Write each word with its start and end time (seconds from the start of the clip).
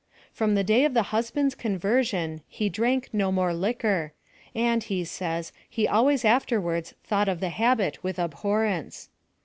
From 0.33 0.55
the 0.55 0.63
day 0.63 0.83
of 0.83 0.95
the 0.95 1.03
husband's 1.13 1.53
conversion, 1.53 2.41
he 2.47 2.69
drank 2.69 3.09
no 3.13 3.31
more 3.31 3.53
liquor, 3.53 4.13
and, 4.55 4.81
he 4.83 5.03
says 5.05 5.51
he 5.69 5.87
always 5.87 6.25
afterwards 6.25 6.95
thought 7.03 7.29
of 7.29 7.39
the 7.39 7.49
habit 7.49 8.03
with 8.03 8.17
ab 8.17 8.33
horrence. 8.33 9.09